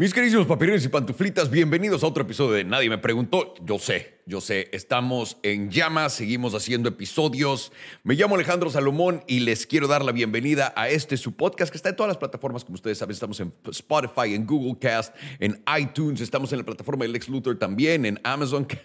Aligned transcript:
Mis 0.00 0.14
queridos 0.14 0.46
papirines 0.46 0.82
y 0.86 0.88
pantuflitas, 0.88 1.50
bienvenidos 1.50 2.02
a 2.02 2.06
otro 2.06 2.22
episodio 2.22 2.52
de 2.52 2.64
Nadie 2.64 2.88
me 2.88 2.96
preguntó. 2.96 3.52
Yo 3.62 3.78
sé, 3.78 4.22
yo 4.24 4.40
sé, 4.40 4.70
estamos 4.72 5.36
en 5.42 5.70
llamas, 5.70 6.14
seguimos 6.14 6.54
haciendo 6.54 6.88
episodios. 6.88 7.70
Me 8.02 8.14
llamo 8.14 8.34
Alejandro 8.34 8.70
Salomón 8.70 9.22
y 9.28 9.40
les 9.40 9.66
quiero 9.66 9.88
dar 9.88 10.02
la 10.02 10.12
bienvenida 10.12 10.72
a 10.74 10.88
este 10.88 11.18
su 11.18 11.36
podcast 11.36 11.70
que 11.70 11.76
está 11.76 11.90
en 11.90 11.96
todas 11.96 12.08
las 12.08 12.16
plataformas, 12.16 12.64
como 12.64 12.76
ustedes 12.76 12.96
saben, 12.96 13.12
estamos 13.12 13.40
en 13.40 13.52
Spotify, 13.70 14.34
en 14.34 14.46
Google 14.46 14.78
Cast, 14.80 15.14
en 15.38 15.62
iTunes, 15.78 16.22
estamos 16.22 16.50
en 16.54 16.60
la 16.60 16.64
plataforma 16.64 17.04
de 17.04 17.10
Lex 17.10 17.28
Luthor 17.28 17.58
también, 17.58 18.06
en 18.06 18.18
Amazon. 18.24 18.66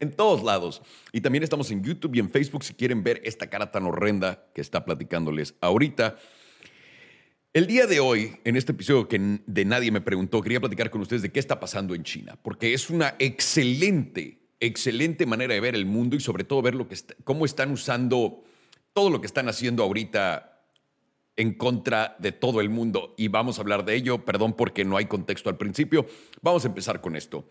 En 0.00 0.10
todos 0.12 0.42
lados. 0.42 0.82
Y 1.12 1.22
también 1.22 1.42
estamos 1.42 1.70
en 1.70 1.82
YouTube 1.82 2.14
y 2.14 2.18
en 2.18 2.28
Facebook 2.28 2.62
si 2.62 2.74
quieren 2.74 3.02
ver 3.02 3.22
esta 3.24 3.48
cara 3.48 3.70
tan 3.70 3.86
horrenda 3.86 4.44
que 4.54 4.60
está 4.60 4.84
platicándoles 4.84 5.54
ahorita. 5.62 6.18
El 7.54 7.66
día 7.66 7.86
de 7.86 8.00
hoy, 8.00 8.38
en 8.44 8.56
este 8.56 8.72
episodio 8.72 9.08
que 9.08 9.20
de 9.46 9.64
nadie 9.66 9.90
me 9.90 10.00
preguntó, 10.00 10.40
quería 10.40 10.58
platicar 10.58 10.88
con 10.88 11.02
ustedes 11.02 11.20
de 11.20 11.30
qué 11.30 11.38
está 11.38 11.60
pasando 11.60 11.94
en 11.94 12.02
China, 12.02 12.38
porque 12.40 12.72
es 12.72 12.88
una 12.88 13.14
excelente, 13.18 14.38
excelente 14.58 15.26
manera 15.26 15.52
de 15.52 15.60
ver 15.60 15.74
el 15.74 15.84
mundo 15.84 16.16
y 16.16 16.20
sobre 16.20 16.44
todo 16.44 16.62
ver 16.62 16.74
lo 16.74 16.88
que 16.88 16.96
cómo 17.24 17.44
están 17.44 17.70
usando 17.70 18.42
todo 18.94 19.10
lo 19.10 19.20
que 19.20 19.26
están 19.26 19.50
haciendo 19.50 19.82
ahorita 19.82 20.62
en 21.36 21.52
contra 21.52 22.16
de 22.20 22.32
todo 22.32 22.62
el 22.62 22.70
mundo. 22.70 23.14
Y 23.18 23.28
vamos 23.28 23.58
a 23.58 23.60
hablar 23.60 23.84
de 23.84 23.96
ello, 23.96 24.24
perdón 24.24 24.54
porque 24.54 24.86
no 24.86 24.96
hay 24.96 25.04
contexto 25.04 25.50
al 25.50 25.58
principio. 25.58 26.06
Vamos 26.40 26.64
a 26.64 26.68
empezar 26.68 27.02
con 27.02 27.16
esto. 27.16 27.46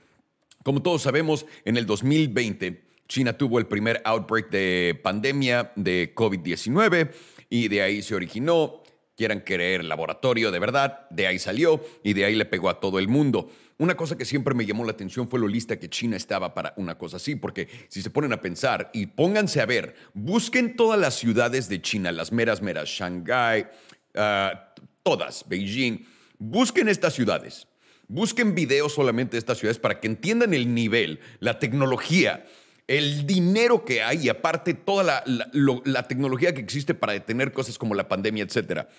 Como 0.64 0.82
todos 0.82 1.04
sabemos, 1.04 1.46
en 1.64 1.78
el 1.78 1.86
2020 1.86 2.90
China 3.12 3.38
tuvo 3.38 3.60
el 3.60 3.68
primer 3.68 4.02
outbreak 4.06 4.50
de 4.50 4.98
pandemia 5.04 5.74
de 5.76 6.16
COVID-19 6.16 7.12
y 7.50 7.68
de 7.68 7.82
ahí 7.82 8.02
se 8.02 8.16
originó 8.16 8.81
quieran 9.16 9.42
creer, 9.42 9.84
laboratorio 9.84 10.52
de 10.52 10.60
verdad, 10.60 11.08
de 11.10 11.28
ahí 11.28 11.40
salió 11.40 11.84
y 12.04 12.14
de 12.14 12.26
ahí 12.26 12.36
le 12.36 12.46
pegó 12.46 12.70
a 12.70 12.80
todo 12.80 13.00
el 13.00 13.08
mundo. 13.08 13.52
Una 13.78 13.96
cosa 13.96 14.18
que 14.18 14.26
siempre 14.26 14.54
me 14.54 14.66
llamó 14.66 14.86
la 14.86 14.92
atención 14.92 15.30
fue 15.30 15.40
lo 15.40 15.48
lista 15.48 15.80
que 15.80 15.90
China 15.90 16.16
estaba 16.16 16.54
para 16.54 16.74
una 16.78 16.98
cosa 16.98 17.18
así, 17.18 17.36
porque 17.36 17.68
si 17.88 18.02
se 18.02 18.10
ponen 18.10 18.34
a 18.34 18.42
pensar 18.42 18.92
y 18.94 19.08
pónganse 19.08 19.62
a 19.62 19.66
ver, 19.66 19.96
busquen 20.14 20.76
todas 20.76 21.00
las 21.00 21.16
ciudades 21.16 21.68
de 21.68 21.82
China, 21.82 22.12
las 22.12 22.32
meras 22.32 22.62
meras, 22.62 22.90
Shanghái, 22.90 23.68
ah, 24.16 24.74
todas, 25.04 25.46
Beijing, 25.48 26.06
busquen 26.38 26.90
estas 26.90 27.14
ciudades. 27.14 27.68
Busquen 28.08 28.56
videos 28.56 28.94
solamente 28.94 29.32
de 29.32 29.40
estas 29.40 29.58
ciudades 29.58 29.80
para 29.80 30.00
que 30.02 30.08
entiendan 30.08 30.54
el 30.54 30.74
nivel, 30.76 31.22
la 31.40 31.60
tecnología, 31.60 32.46
el 32.92 33.26
dinero 33.26 33.86
que 33.86 34.04
hay 34.04 34.26
y 34.26 34.30
aparte 34.30 34.74
toda 34.74 35.24
la, 35.26 36.08
tecnología 36.10 36.54
que 36.54 36.60
existe 36.60 36.94
para 36.94 37.14
detener 37.14 37.54
cosas 37.54 37.78
como 37.78 37.96
la 37.96 38.10
pandemia, 38.10 38.44
etcétera. 38.44 38.90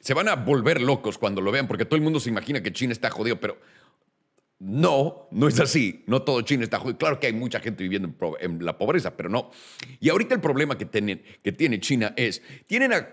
Se 0.00 0.14
van 0.14 0.28
a 0.28 0.34
volver 0.34 0.80
locos 0.80 1.18
cuando 1.18 1.42
lo 1.42 1.52
vean, 1.52 1.68
porque 1.68 1.84
todo 1.84 1.96
el 1.96 2.02
mundo 2.02 2.20
se 2.20 2.30
imagina 2.30 2.62
que 2.62 2.72
China 2.72 2.94
está 2.94 3.10
jodido, 3.10 3.38
pero 3.38 3.58
no, 4.60 5.28
no 5.30 5.46
es 5.46 5.60
así. 5.60 6.04
No 6.06 6.22
todo 6.22 6.40
China 6.40 6.64
está 6.64 6.78
jodido. 6.78 6.96
Claro 6.96 7.20
que 7.20 7.26
hay 7.26 7.34
mucha 7.34 7.60
gente 7.60 7.82
viviendo 7.82 8.14
en, 8.40 8.64
la 8.64 8.78
pobreza, 8.78 9.14
pero 9.14 9.28
no. 9.28 9.50
Y 10.00 10.08
ahorita 10.08 10.34
el 10.34 10.40
problema 10.40 10.78
que, 10.78 10.86
tiene, 10.86 11.20
que 11.42 11.52
tiene 11.52 11.80
China 11.80 12.14
es, 12.16 12.40
tienen 12.66 12.94
a 12.94 13.10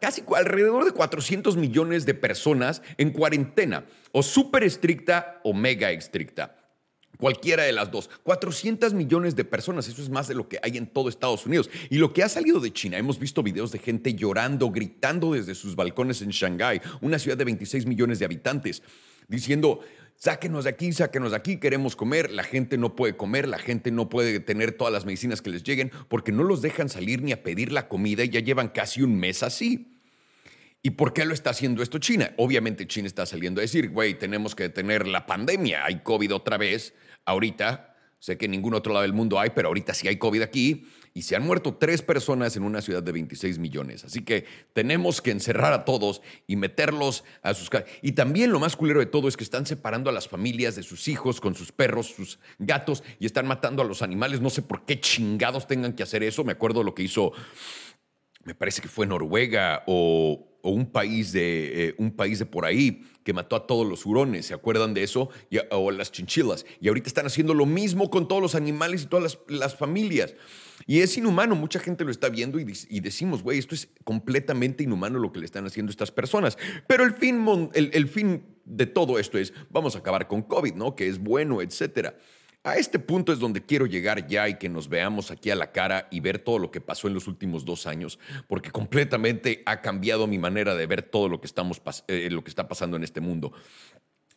casi 0.00 0.24
alrededor 0.36 0.86
de 0.86 0.90
400 0.90 1.56
millones 1.56 2.04
de 2.04 2.14
personas 2.14 2.82
en 2.96 3.10
cuarentena, 3.10 3.84
o 4.10 4.24
súper 4.24 4.64
estricta 4.64 5.40
o 5.44 5.54
mega 5.54 5.92
estricta. 5.92 6.57
Cualquiera 7.18 7.64
de 7.64 7.72
las 7.72 7.90
dos. 7.90 8.08
400 8.22 8.94
millones 8.94 9.34
de 9.34 9.44
personas, 9.44 9.88
eso 9.88 10.00
es 10.00 10.08
más 10.08 10.28
de 10.28 10.34
lo 10.34 10.48
que 10.48 10.58
hay 10.62 10.76
en 10.76 10.86
todo 10.86 11.08
Estados 11.08 11.44
Unidos. 11.46 11.68
Y 11.90 11.98
lo 11.98 12.12
que 12.12 12.22
ha 12.22 12.28
salido 12.28 12.60
de 12.60 12.72
China, 12.72 12.96
hemos 12.96 13.18
visto 13.18 13.42
videos 13.42 13.72
de 13.72 13.80
gente 13.80 14.14
llorando, 14.14 14.70
gritando 14.70 15.32
desde 15.32 15.54
sus 15.56 15.74
balcones 15.74 16.22
en 16.22 16.30
Shanghái, 16.30 16.80
una 17.00 17.18
ciudad 17.18 17.36
de 17.36 17.44
26 17.44 17.86
millones 17.86 18.20
de 18.20 18.24
habitantes, 18.24 18.82
diciendo, 19.26 19.80
sáquenos 20.14 20.64
de 20.64 20.70
aquí, 20.70 20.92
sáquenos 20.92 21.32
de 21.32 21.36
aquí, 21.36 21.58
queremos 21.58 21.96
comer, 21.96 22.30
la 22.30 22.44
gente 22.44 22.78
no 22.78 22.94
puede 22.94 23.16
comer, 23.16 23.48
la 23.48 23.58
gente 23.58 23.90
no 23.90 24.08
puede 24.08 24.38
tener 24.38 24.72
todas 24.72 24.92
las 24.92 25.04
medicinas 25.04 25.42
que 25.42 25.50
les 25.50 25.64
lleguen 25.64 25.90
porque 26.08 26.30
no 26.30 26.44
los 26.44 26.62
dejan 26.62 26.88
salir 26.88 27.22
ni 27.22 27.32
a 27.32 27.42
pedir 27.42 27.72
la 27.72 27.88
comida 27.88 28.24
y 28.24 28.28
ya 28.28 28.40
llevan 28.40 28.68
casi 28.68 29.02
un 29.02 29.18
mes 29.18 29.42
así. 29.42 29.94
¿Y 30.82 30.90
por 30.90 31.12
qué 31.12 31.24
lo 31.24 31.34
está 31.34 31.50
haciendo 31.50 31.82
esto 31.82 31.98
China? 31.98 32.32
Obviamente 32.36 32.86
China 32.86 33.08
está 33.08 33.26
saliendo 33.26 33.60
a 33.60 33.62
decir, 33.62 33.90
güey, 33.90 34.14
tenemos 34.14 34.54
que 34.54 34.64
detener 34.64 35.08
la 35.08 35.26
pandemia, 35.26 35.84
hay 35.84 36.00
COVID 36.00 36.34
otra 36.34 36.56
vez, 36.56 36.94
ahorita, 37.28 37.94
sé 38.18 38.36
que 38.36 38.46
en 38.46 38.52
ningún 38.52 38.74
otro 38.74 38.92
lado 38.92 39.02
del 39.02 39.12
mundo 39.12 39.38
hay, 39.38 39.50
pero 39.50 39.68
ahorita 39.68 39.94
sí 39.94 40.08
hay 40.08 40.16
COVID 40.16 40.42
aquí, 40.42 40.86
y 41.14 41.22
se 41.22 41.36
han 41.36 41.44
muerto 41.44 41.74
tres 41.74 42.00
personas 42.00 42.56
en 42.56 42.62
una 42.62 42.80
ciudad 42.80 43.02
de 43.02 43.12
26 43.12 43.58
millones. 43.58 44.04
Así 44.04 44.24
que 44.24 44.44
tenemos 44.72 45.20
que 45.20 45.30
encerrar 45.30 45.72
a 45.72 45.84
todos 45.84 46.22
y 46.46 46.56
meterlos 46.56 47.24
a 47.42 47.54
sus 47.54 47.70
casas. 47.70 47.88
Y 48.02 48.12
también 48.12 48.52
lo 48.52 48.60
más 48.60 48.76
culero 48.76 49.00
de 49.00 49.06
todo 49.06 49.26
es 49.28 49.36
que 49.36 49.44
están 49.44 49.66
separando 49.66 50.10
a 50.10 50.12
las 50.12 50.28
familias 50.28 50.76
de 50.76 50.82
sus 50.82 51.08
hijos 51.08 51.40
con 51.40 51.54
sus 51.54 51.72
perros, 51.72 52.06
sus 52.06 52.38
gatos, 52.58 53.02
y 53.18 53.26
están 53.26 53.46
matando 53.46 53.82
a 53.82 53.84
los 53.84 54.02
animales. 54.02 54.40
No 54.40 54.50
sé 54.50 54.62
por 54.62 54.84
qué 54.84 55.00
chingados 55.00 55.66
tengan 55.66 55.94
que 55.94 56.02
hacer 56.02 56.22
eso. 56.22 56.44
Me 56.44 56.52
acuerdo 56.52 56.82
lo 56.82 56.94
que 56.94 57.02
hizo, 57.02 57.32
me 58.44 58.54
parece 58.54 58.80
que 58.80 58.88
fue 58.88 59.06
Noruega 59.06 59.82
o 59.86 60.57
o 60.62 60.70
un 60.70 60.90
país, 60.90 61.32
de, 61.32 61.88
eh, 61.88 61.94
un 61.98 62.10
país 62.10 62.38
de 62.38 62.46
por 62.46 62.64
ahí 62.64 63.04
que 63.24 63.32
mató 63.32 63.56
a 63.56 63.66
todos 63.66 63.86
los 63.86 64.06
hurones, 64.06 64.46
¿se 64.46 64.54
acuerdan 64.54 64.94
de 64.94 65.02
eso? 65.02 65.28
o 65.70 65.90
las 65.90 66.10
chinchilas. 66.10 66.64
Y 66.80 66.88
ahorita 66.88 67.08
están 67.08 67.26
haciendo 67.26 67.52
lo 67.52 67.66
mismo 67.66 68.10
con 68.10 68.26
todos 68.26 68.40
los 68.40 68.54
animales 68.54 69.02
y 69.02 69.06
todas 69.06 69.38
las, 69.48 69.76
familias. 69.76 70.34
Y 70.86 71.00
es 71.00 71.16
inhumano, 71.18 71.54
mucha 71.54 71.78
gente 71.78 72.04
lo 72.04 72.10
está 72.10 72.30
viendo 72.30 72.58
y, 72.58 73.00
decimos, 73.00 73.42
güey, 73.42 73.58
esto 73.58 73.74
es 73.74 73.88
completamente 74.04 74.84
inhumano 74.84 75.18
lo 75.18 75.30
que 75.32 75.40
le 75.40 75.44
están 75.44 75.66
haciendo 75.66 75.90
estas 75.90 76.10
personas. 76.10 76.56
Pero 76.86 77.04
el 77.04 77.12
fin, 77.12 77.70
el 77.74 78.08
fin 78.08 78.44
de 78.64 78.86
todo 78.86 79.18
esto 79.18 79.38
es, 79.38 79.52
vamos 79.70 79.94
a 79.94 79.98
acabar 79.98 80.26
con 80.26 80.42
COVID, 80.42 80.74
¿no? 80.74 80.94
Que 80.94 81.08
es 81.08 81.18
bueno, 81.18 81.60
etcétera. 81.60 82.16
A 82.68 82.76
este 82.76 82.98
punto 82.98 83.32
es 83.32 83.38
donde 83.38 83.64
quiero 83.64 83.86
llegar 83.86 84.26
ya 84.26 84.46
y 84.46 84.58
que 84.58 84.68
nos 84.68 84.90
veamos 84.90 85.30
aquí 85.30 85.50
a 85.50 85.54
la 85.54 85.72
cara 85.72 86.06
y 86.10 86.20
ver 86.20 86.38
todo 86.38 86.58
lo 86.58 86.70
que 86.70 86.82
pasó 86.82 87.08
en 87.08 87.14
los 87.14 87.26
últimos 87.26 87.64
dos 87.64 87.86
años, 87.86 88.18
porque 88.46 88.70
completamente 88.70 89.62
ha 89.64 89.80
cambiado 89.80 90.26
mi 90.26 90.36
manera 90.36 90.74
de 90.74 90.86
ver 90.86 91.00
todo 91.00 91.30
lo 91.30 91.40
que, 91.40 91.46
estamos, 91.46 91.80
eh, 92.08 92.28
lo 92.30 92.44
que 92.44 92.50
está 92.50 92.68
pasando 92.68 92.98
en 92.98 93.04
este 93.04 93.22
mundo. 93.22 93.54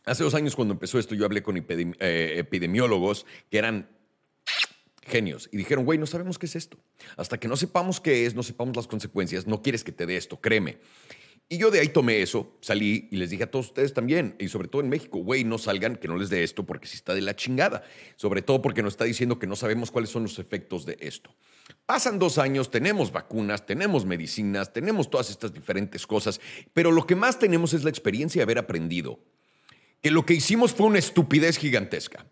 Hace 0.05 0.23
dos 0.23 0.33
años 0.33 0.55
cuando 0.55 0.73
empezó 0.73 0.97
esto 0.97 1.13
yo 1.13 1.25
hablé 1.25 1.43
con 1.43 1.57
eh, 1.57 2.33
epidemiólogos 2.37 3.25
que 3.49 3.57
eran 3.57 3.89
genios 5.05 5.49
y 5.51 5.57
dijeron, 5.57 5.83
güey, 5.83 5.99
no 5.99 6.05
sabemos 6.05 6.39
qué 6.39 6.45
es 6.45 6.55
esto. 6.55 6.77
Hasta 7.17 7.37
que 7.37 7.49
no 7.49 7.57
sepamos 7.57 7.99
qué 7.99 8.25
es, 8.25 8.33
no 8.33 8.43
sepamos 8.43 8.77
las 8.77 8.87
consecuencias, 8.87 9.45
no 9.45 9.61
quieres 9.61 9.83
que 9.83 9.91
te 9.91 10.05
dé 10.05 10.15
esto, 10.15 10.39
créeme. 10.39 10.77
Y 11.51 11.57
yo 11.57 11.69
de 11.69 11.81
ahí 11.81 11.89
tomé 11.89 12.21
eso, 12.21 12.55
salí 12.61 13.09
y 13.11 13.17
les 13.17 13.29
dije 13.29 13.43
a 13.43 13.51
todos 13.51 13.65
ustedes 13.65 13.93
también, 13.93 14.37
y 14.39 14.47
sobre 14.47 14.69
todo 14.69 14.81
en 14.81 14.87
México, 14.87 15.19
güey, 15.19 15.43
no 15.43 15.57
salgan, 15.57 15.97
que 15.97 16.07
no 16.07 16.15
les 16.15 16.29
dé 16.29 16.43
esto 16.43 16.65
porque 16.65 16.87
si 16.87 16.95
está 16.95 17.13
de 17.13 17.19
la 17.19 17.35
chingada. 17.35 17.83
Sobre 18.15 18.41
todo 18.41 18.61
porque 18.61 18.81
nos 18.81 18.93
está 18.93 19.03
diciendo 19.03 19.37
que 19.37 19.47
no 19.47 19.57
sabemos 19.57 19.91
cuáles 19.91 20.11
son 20.11 20.23
los 20.23 20.39
efectos 20.39 20.85
de 20.85 20.97
esto. 21.01 21.35
Pasan 21.85 22.19
dos 22.19 22.37
años, 22.37 22.71
tenemos 22.71 23.11
vacunas, 23.11 23.65
tenemos 23.65 24.05
medicinas, 24.05 24.71
tenemos 24.71 25.09
todas 25.09 25.29
estas 25.29 25.53
diferentes 25.53 26.07
cosas, 26.07 26.39
pero 26.71 26.89
lo 26.89 27.05
que 27.05 27.17
más 27.17 27.37
tenemos 27.37 27.73
es 27.73 27.83
la 27.83 27.89
experiencia 27.89 28.39
de 28.39 28.43
haber 28.43 28.57
aprendido 28.57 29.19
que 30.01 30.09
lo 30.09 30.25
que 30.25 30.35
hicimos 30.35 30.71
fue 30.71 30.87
una 30.87 30.99
estupidez 30.99 31.57
gigantesca. 31.57 32.25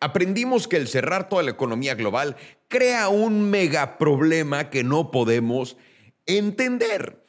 Aprendimos 0.00 0.68
que 0.68 0.76
el 0.76 0.88
cerrar 0.88 1.30
toda 1.30 1.42
la 1.42 1.52
economía 1.52 1.94
global 1.94 2.36
crea 2.68 3.08
un 3.08 3.48
mega 3.48 3.96
problema 3.96 4.68
que 4.68 4.84
no 4.84 5.10
podemos 5.10 5.78
entender 6.26 7.24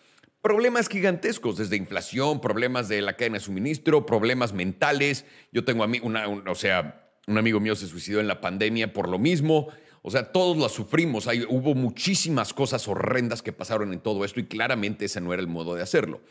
problemas 0.48 0.88
gigantescos, 0.88 1.58
desde 1.58 1.76
inflación, 1.76 2.40
problemas 2.40 2.88
de 2.88 3.02
la 3.02 3.18
cadena 3.18 3.36
de 3.36 3.44
suministro, 3.44 4.06
problemas 4.06 4.54
mentales. 4.54 5.26
Yo 5.52 5.66
tengo 5.66 5.84
a 5.84 5.88
mí, 5.88 6.00
una, 6.02 6.26
o 6.26 6.56
sea, 6.56 7.12
un 7.28 7.38
amigo 7.38 7.60
mío 7.60 7.76
se 7.76 7.86
suicidó 7.86 8.22
en 8.22 8.30
la 8.30 8.40
pandemia 8.40 8.94
por 8.94 9.10
lo 9.10 9.20
mismo. 9.20 9.68
O 10.04 10.10
sea, 10.10 10.32
todos 10.32 10.56
la 10.56 10.70
sufrimos. 10.70 11.28
Hay, 11.28 11.44
hubo 11.50 11.76
muchísimas 11.76 12.54
cosas 12.54 12.88
horrendas 12.88 13.42
que 13.42 13.52
pasaron 13.52 13.92
en 13.92 14.00
todo 14.00 14.24
esto 14.24 14.40
y 14.40 14.46
claramente 14.46 15.04
ese 15.04 15.20
no 15.20 15.34
era 15.34 15.42
el 15.42 15.50
modo 15.50 15.76
de 15.76 15.84
hacerlo. 15.84 16.22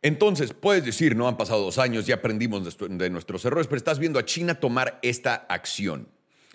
Entonces, 0.00 0.54
puedes 0.54 0.82
decir, 0.82 1.14
no 1.14 1.28
han 1.28 1.36
pasado 1.36 1.60
dos 1.60 1.76
años, 1.76 2.06
ya 2.06 2.14
aprendimos 2.14 2.78
de 2.78 3.10
nuestros 3.10 3.44
errores, 3.44 3.66
pero 3.66 3.76
estás 3.76 3.98
viendo 3.98 4.18
a 4.18 4.24
China 4.24 4.54
tomar 4.54 4.98
esta 5.02 5.34
acción. 5.34 6.08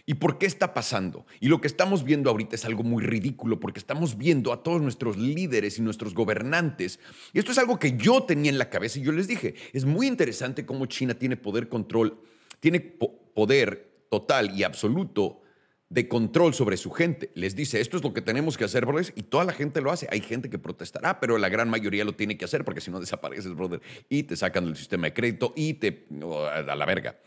¿Y 0.09 0.13
por 0.13 0.37
qué 0.37 0.45
está 0.45 0.73
pasando? 0.73 1.25
Y 1.41 1.49
lo 1.49 1.59
que 1.59 1.67
estamos 1.67 2.05
viendo 2.05 2.29
ahorita 2.29 2.55
es 2.55 2.63
algo 2.63 2.81
muy 2.81 3.03
ridículo 3.03 3.59
porque 3.59 3.77
estamos 3.77 4.17
viendo 4.17 4.53
a 4.53 4.63
todos 4.63 4.81
nuestros 4.81 5.17
líderes 5.17 5.77
y 5.77 5.81
nuestros 5.81 6.13
gobernantes. 6.13 7.01
Y 7.33 7.39
esto 7.39 7.51
es 7.51 7.57
algo 7.57 7.77
que 7.77 7.97
yo 7.97 8.23
tenía 8.23 8.49
en 8.49 8.57
la 8.57 8.69
cabeza 8.69 8.99
y 8.99 9.01
yo 9.01 9.11
les 9.11 9.27
dije, 9.27 9.55
es 9.73 9.83
muy 9.83 10.07
interesante 10.07 10.65
cómo 10.65 10.85
China 10.85 11.13
tiene 11.13 11.35
poder 11.35 11.67
control, 11.67 12.21
tiene 12.61 12.79
poder 12.79 14.05
total 14.09 14.57
y 14.57 14.63
absoluto 14.63 15.41
de 15.89 16.07
control 16.07 16.53
sobre 16.53 16.77
su 16.77 16.89
gente. 16.91 17.29
Les 17.35 17.57
dice, 17.57 17.81
esto 17.81 17.97
es 17.97 18.03
lo 18.03 18.13
que 18.13 18.21
tenemos 18.21 18.57
que 18.57 18.63
hacer, 18.63 18.85
brothers, 18.85 19.11
y 19.13 19.23
toda 19.23 19.43
la 19.43 19.51
gente 19.51 19.81
lo 19.81 19.91
hace. 19.91 20.07
Hay 20.09 20.21
gente 20.21 20.49
que 20.49 20.57
protestará, 20.57 21.19
pero 21.19 21.37
la 21.37 21.49
gran 21.49 21.69
mayoría 21.69 22.05
lo 22.05 22.15
tiene 22.15 22.37
que 22.37 22.45
hacer 22.45 22.63
porque 22.63 22.79
si 22.79 22.91
no 22.91 23.01
desapareces, 23.01 23.53
brother, 23.53 23.81
y 24.07 24.23
te 24.23 24.37
sacan 24.37 24.67
del 24.67 24.77
sistema 24.77 25.07
de 25.07 25.13
crédito 25.13 25.51
y 25.53 25.73
te 25.73 26.07
a 26.53 26.75
la 26.75 26.85
verga. 26.85 27.17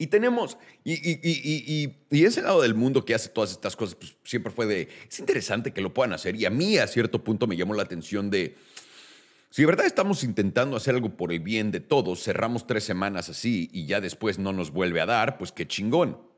Y 0.00 0.06
tenemos, 0.06 0.56
y, 0.84 0.92
y, 0.92 1.98
y, 2.08 2.24
ese 2.24 2.40
lado 2.40 2.62
del 2.62 2.74
mundo 2.74 3.04
que 3.04 3.14
hace 3.16 3.30
todas 3.30 3.50
estas 3.50 3.74
cosas, 3.74 3.96
pues 3.96 4.14
siempre 4.22 4.52
fue 4.52 4.64
de, 4.66 4.88
es 5.10 5.18
interesante 5.18 5.72
que 5.72 5.80
lo 5.80 5.92
puedan 5.92 6.12
hacer. 6.12 6.36
Y 6.36 6.44
a 6.46 6.50
mí 6.50 6.78
a 6.78 6.86
cierto 6.86 7.24
punto 7.24 7.48
me 7.48 7.56
llamó 7.56 7.74
la 7.74 7.82
atención 7.82 8.30
de, 8.30 8.56
Si 9.50 9.62
de 9.62 9.66
verdad 9.66 9.86
estamos 9.86 10.22
intentando 10.22 10.76
hacer 10.76 10.94
algo 10.94 11.16
por 11.16 11.32
el 11.32 11.40
bien 11.40 11.72
de 11.72 11.80
todos, 11.80 12.22
cerramos 12.22 12.64
tres 12.68 12.84
semanas 12.84 13.28
así 13.28 13.70
y 13.72 13.86
ya 13.86 14.00
después 14.00 14.38
no 14.38 14.52
nos 14.52 14.70
vuelve 14.70 15.00
a 15.00 15.06
dar, 15.06 15.36
pues 15.36 15.50
qué 15.50 15.66
chingón. 15.66 16.28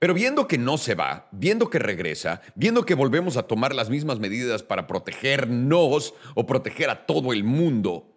Pero 0.00 0.12
viendo 0.12 0.48
que 0.48 0.58
no 0.58 0.76
se 0.76 0.96
va, 0.96 1.28
viendo 1.30 1.70
que 1.70 1.78
regresa, 1.78 2.40
viendo 2.56 2.84
que 2.84 2.94
volvemos 2.94 3.36
a 3.36 3.44
tomar 3.44 3.76
las 3.76 3.90
mismas 3.90 4.18
medidas 4.18 4.64
para 4.64 4.88
protegernos 4.88 6.14
o 6.34 6.46
proteger 6.46 6.90
a 6.90 7.06
todo 7.06 7.32
el 7.32 7.44
mundo, 7.44 8.12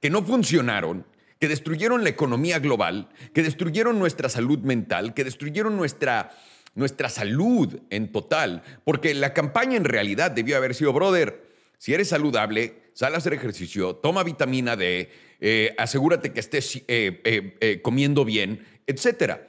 que 0.00 0.10
no 0.10 0.22
funcionaron, 0.22 1.06
que 1.44 1.48
destruyeron 1.48 2.04
la 2.04 2.08
economía 2.08 2.58
global, 2.58 3.10
que 3.34 3.42
destruyeron 3.42 3.98
nuestra 3.98 4.30
salud 4.30 4.60
mental, 4.60 5.12
que 5.12 5.24
destruyeron 5.24 5.76
nuestra, 5.76 6.30
nuestra 6.74 7.10
salud 7.10 7.80
en 7.90 8.10
total, 8.12 8.62
porque 8.82 9.12
la 9.12 9.34
campaña 9.34 9.76
en 9.76 9.84
realidad 9.84 10.30
debió 10.30 10.56
haber 10.56 10.74
sido, 10.74 10.94
brother, 10.94 11.44
si 11.76 11.92
eres 11.92 12.08
saludable, 12.08 12.76
sal 12.94 13.14
a 13.14 13.18
hacer 13.18 13.34
ejercicio, 13.34 13.96
toma 13.96 14.22
vitamina 14.22 14.74
D, 14.74 15.10
eh, 15.38 15.74
asegúrate 15.76 16.32
que 16.32 16.40
estés 16.40 16.76
eh, 16.88 17.20
eh, 17.26 17.80
comiendo 17.82 18.24
bien, 18.24 18.64
etc. 18.86 19.40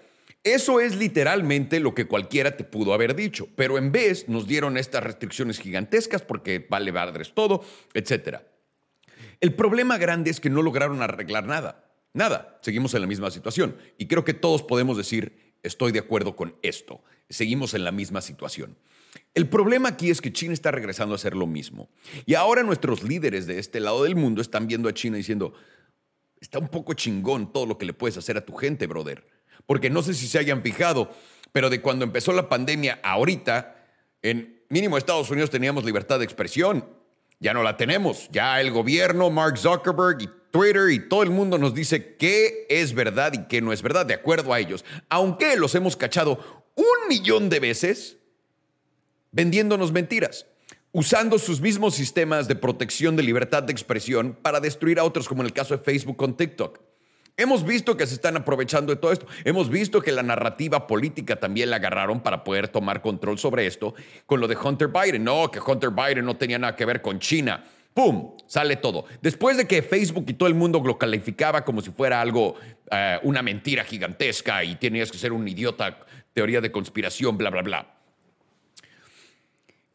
Eso 0.43 0.81
es 0.81 0.97
literalmente 0.97 1.79
lo 1.79 1.95
que 1.95 2.07
cualquiera 2.07 2.57
te 2.57 2.65
pudo 2.65 2.93
haber 2.93 3.15
dicho, 3.15 3.47
pero 3.55 3.77
en 3.77 3.93
vez 3.93 4.27
nos 4.27 4.47
dieron 4.47 4.77
estas 4.77 5.01
restricciones 5.01 5.59
gigantescas 5.59 6.23
porque 6.23 6.67
vale 6.69 6.91
madres 6.91 7.31
todo, 7.33 7.63
etc. 7.93 8.39
El 9.39 9.53
problema 9.53 9.97
grande 9.97 10.29
es 10.29 10.41
que 10.41 10.49
no 10.49 10.61
lograron 10.61 11.01
arreglar 11.01 11.45
nada. 11.45 11.84
Nada, 12.15 12.57
seguimos 12.61 12.93
en 12.93 13.01
la 13.01 13.07
misma 13.07 13.29
situación. 13.29 13.75
Y 13.97 14.07
creo 14.07 14.23
que 14.23 14.33
todos 14.33 14.63
podemos 14.63 14.95
decir, 14.95 15.53
estoy 15.63 15.91
de 15.91 15.99
acuerdo 15.99 16.37
con 16.37 16.55
esto. 16.61 17.03
Seguimos 17.29 17.73
en 17.73 17.83
la 17.83 17.91
misma 17.91 18.21
situación. 18.21 18.77
El 19.33 19.49
problema 19.49 19.89
aquí 19.89 20.09
es 20.09 20.21
que 20.21 20.31
China 20.31 20.53
está 20.53 20.71
regresando 20.71 21.13
a 21.13 21.17
hacer 21.17 21.35
lo 21.35 21.45
mismo. 21.45 21.89
Y 22.25 22.35
ahora 22.35 22.63
nuestros 22.63 23.03
líderes 23.03 23.47
de 23.47 23.59
este 23.59 23.81
lado 23.81 24.03
del 24.03 24.15
mundo 24.15 24.41
están 24.41 24.65
viendo 24.65 24.87
a 24.87 24.93
China 24.93 25.17
diciendo, 25.17 25.53
está 26.39 26.57
un 26.57 26.69
poco 26.69 26.93
chingón 26.93 27.51
todo 27.51 27.65
lo 27.65 27.77
que 27.77 27.85
le 27.85 27.93
puedes 27.93 28.17
hacer 28.17 28.37
a 28.37 28.45
tu 28.45 28.53
gente, 28.53 28.87
brother. 28.87 29.27
Porque 29.65 29.89
no 29.89 30.01
sé 30.01 30.13
si 30.13 30.27
se 30.27 30.39
hayan 30.39 30.61
fijado, 30.61 31.11
pero 31.51 31.69
de 31.69 31.81
cuando 31.81 32.05
empezó 32.05 32.31
la 32.31 32.47
pandemia 32.47 33.01
ahorita, 33.03 33.75
en 34.21 34.63
mínimo 34.69 34.97
Estados 34.97 35.29
Unidos 35.29 35.49
teníamos 35.49 35.83
libertad 35.83 36.19
de 36.19 36.25
expresión. 36.25 36.87
Ya 37.41 37.53
no 37.53 37.61
la 37.61 37.75
tenemos. 37.75 38.29
Ya 38.31 38.61
el 38.61 38.71
gobierno, 38.71 39.29
Mark 39.29 39.57
Zuckerberg 39.57 40.21
y 40.21 40.29
Twitter 40.55 40.89
y 40.89 40.99
todo 40.99 41.21
el 41.21 41.31
mundo 41.31 41.57
nos 41.57 41.73
dice 41.73 42.15
qué 42.15 42.65
es 42.69 42.93
verdad 42.93 43.33
y 43.33 43.45
qué 43.49 43.59
no 43.61 43.73
es 43.73 43.81
verdad, 43.81 44.05
de 44.05 44.13
acuerdo 44.13 44.53
a 44.53 44.59
ellos. 44.61 44.85
Aunque 45.09 45.57
los 45.57 45.75
hemos 45.75 45.97
cachado 45.97 46.63
un 46.75 47.09
millón 47.09 47.49
de 47.49 47.59
veces 47.59 48.15
vendiéndonos 49.33 49.91
mentiras, 49.91 50.45
usando 50.93 51.39
sus 51.39 51.59
mismos 51.59 51.93
sistemas 51.93 52.47
de 52.47 52.55
protección 52.55 53.17
de 53.17 53.23
libertad 53.23 53.63
de 53.63 53.73
expresión 53.73 54.33
para 54.41 54.61
destruir 54.61 54.97
a 54.97 55.03
otros, 55.03 55.27
como 55.27 55.41
en 55.41 55.47
el 55.47 55.51
caso 55.51 55.75
de 55.75 55.83
Facebook 55.83 56.15
con 56.15 56.37
TikTok. 56.37 56.79
Hemos 57.35 57.65
visto 57.65 57.97
que 57.97 58.07
se 58.07 58.13
están 58.13 58.37
aprovechando 58.37 58.93
de 58.93 59.01
todo 59.01 59.11
esto. 59.11 59.27
Hemos 59.43 59.69
visto 59.69 60.01
que 60.01 60.13
la 60.13 60.23
narrativa 60.23 60.87
política 60.87 61.35
también 61.35 61.69
la 61.69 61.75
agarraron 61.75 62.21
para 62.21 62.45
poder 62.45 62.69
tomar 62.69 63.01
control 63.01 63.37
sobre 63.37 63.67
esto 63.67 63.93
con 64.25 64.39
lo 64.39 64.47
de 64.47 64.55
Hunter 64.55 64.87
Biden. 64.87 65.25
No, 65.25 65.51
que 65.51 65.59
Hunter 65.59 65.89
Biden 65.89 66.23
no 66.23 66.37
tenía 66.37 66.57
nada 66.57 66.77
que 66.77 66.85
ver 66.85 67.01
con 67.01 67.19
China. 67.19 67.65
¡Pum! 67.95 68.35
Sale 68.45 68.75
todo. 68.75 69.05
Después 69.21 69.55
de 69.55 69.65
que 69.67 69.81
Facebook 69.81 70.25
y 70.27 70.33
todo 70.33 70.49
el 70.49 70.53
mundo 70.53 70.81
lo 70.83 70.97
calificaba 70.97 71.63
como 71.63 71.81
si 71.81 71.91
fuera 71.91 72.19
algo, 72.19 72.55
eh, 72.91 73.19
una 73.23 73.41
mentira 73.41 73.85
gigantesca 73.85 74.65
y 74.65 74.75
tenías 74.75 75.09
que 75.09 75.17
ser 75.17 75.31
un 75.31 75.47
idiota, 75.47 76.05
teoría 76.33 76.59
de 76.59 76.73
conspiración, 76.73 77.37
bla, 77.37 77.49
bla, 77.49 77.61
bla. 77.61 77.95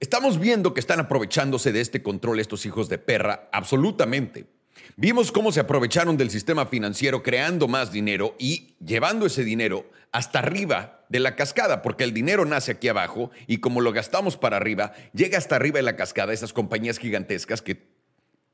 Estamos 0.00 0.40
viendo 0.40 0.72
que 0.72 0.80
están 0.80 0.98
aprovechándose 0.98 1.72
de 1.72 1.82
este 1.82 2.02
control 2.02 2.40
estos 2.40 2.64
hijos 2.64 2.88
de 2.88 2.96
perra, 2.96 3.50
absolutamente. 3.52 4.46
Vimos 4.96 5.30
cómo 5.30 5.52
se 5.52 5.60
aprovecharon 5.60 6.16
del 6.16 6.30
sistema 6.30 6.64
financiero 6.64 7.22
creando 7.22 7.68
más 7.68 7.92
dinero 7.92 8.34
y 8.38 8.76
llevando 8.82 9.26
ese 9.26 9.44
dinero 9.44 9.90
hasta 10.10 10.38
arriba 10.38 11.04
de 11.10 11.20
la 11.20 11.36
cascada, 11.36 11.82
porque 11.82 12.04
el 12.04 12.14
dinero 12.14 12.44
nace 12.44 12.72
aquí 12.72 12.88
abajo 12.88 13.30
y 13.46 13.58
como 13.58 13.80
lo 13.80 13.92
gastamos 13.92 14.36
para 14.36 14.56
arriba, 14.56 14.92
llega 15.12 15.38
hasta 15.38 15.56
arriba 15.56 15.78
de 15.78 15.82
la 15.82 15.96
cascada 15.96 16.32
esas 16.32 16.52
compañías 16.52 16.98
gigantescas 16.98 17.62
que 17.62 17.89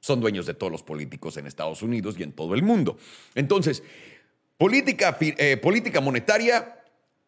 son 0.07 0.21
dueños 0.21 0.47
de 0.47 0.55
todos 0.55 0.71
los 0.71 0.85
políticos 0.85 1.37
en 1.37 1.49
Estados 1.49 1.83
Unidos 1.83 2.15
y 2.17 2.23
en 2.23 2.31
todo 2.31 2.55
el 2.55 2.63
mundo. 2.63 2.97
Entonces, 3.35 3.83
política, 4.57 5.19
eh, 5.21 5.57
política 5.57 6.01
monetaria, 6.01 6.81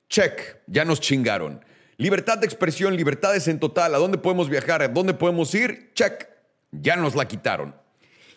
check, 0.08 0.58
ya 0.68 0.84
nos 0.84 1.00
chingaron. 1.00 1.64
Libertad 1.96 2.38
de 2.38 2.46
expresión, 2.46 2.96
libertades 2.96 3.48
en 3.48 3.58
total, 3.58 3.96
¿a 3.96 3.98
dónde 3.98 4.18
podemos 4.18 4.48
viajar? 4.48 4.80
¿A 4.82 4.86
dónde 4.86 5.12
podemos 5.12 5.52
ir? 5.56 5.90
Check, 5.94 6.28
ya 6.70 6.94
nos 6.94 7.16
la 7.16 7.26
quitaron. 7.26 7.74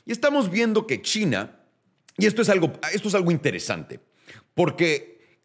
Y 0.07 0.11
estamos 0.11 0.49
viendo 0.49 0.88
que 0.88 1.03
China, 1.03 1.59
y 2.17 2.25
esto 2.25 2.41
es 2.41 2.49
algo, 2.49 2.73
esto 2.91 3.09
es 3.09 3.13
algo 3.13 3.29
interesante, 3.29 3.99
porque 4.55 5.38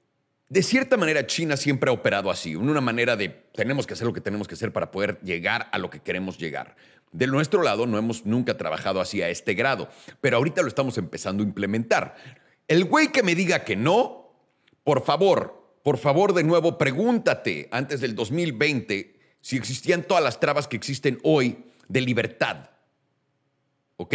de 0.48 0.62
cierta 0.62 0.96
manera 0.96 1.26
China 1.26 1.58
siempre 1.58 1.90
ha 1.90 1.92
operado 1.92 2.30
así, 2.30 2.52
en 2.52 2.66
una 2.66 2.80
manera 2.80 3.14
de 3.14 3.28
tenemos 3.28 3.86
que 3.86 3.92
hacer 3.92 4.06
lo 4.06 4.14
que 4.14 4.22
tenemos 4.22 4.48
que 4.48 4.54
hacer 4.54 4.72
para 4.72 4.90
poder 4.90 5.20
llegar 5.20 5.68
a 5.70 5.76
lo 5.76 5.90
que 5.90 6.00
queremos 6.00 6.38
llegar. 6.38 6.76
De 7.12 7.26
nuestro 7.26 7.62
lado 7.62 7.86
no 7.86 7.98
hemos 7.98 8.26
nunca 8.26 8.56
trabajado 8.56 9.00
así 9.00 9.22
a 9.22 9.28
este 9.28 9.54
grado, 9.54 9.88
pero 10.20 10.36
ahorita 10.36 10.62
lo 10.62 10.68
estamos 10.68 10.98
empezando 10.98 11.42
a 11.42 11.46
implementar. 11.46 12.16
El 12.68 12.84
güey 12.84 13.08
que 13.08 13.22
me 13.22 13.34
diga 13.34 13.64
que 13.64 13.76
no, 13.76 14.34
por 14.84 15.04
favor, 15.04 15.56
por 15.82 15.98
favor, 15.98 16.34
de 16.34 16.42
nuevo, 16.42 16.78
pregúntate 16.78 17.68
antes 17.70 18.00
del 18.00 18.14
2020 18.14 19.18
si 19.40 19.56
existían 19.56 20.02
todas 20.02 20.22
las 20.22 20.40
trabas 20.40 20.66
que 20.66 20.76
existen 20.76 21.18
hoy 21.22 21.64
de 21.88 22.00
libertad. 22.00 22.70
¿Ok? 23.96 24.14